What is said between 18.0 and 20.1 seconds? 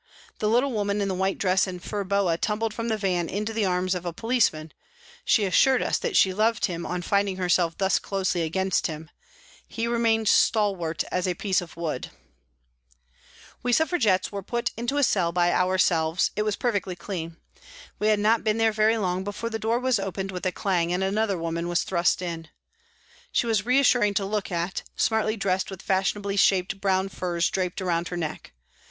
had not been there very long before the door was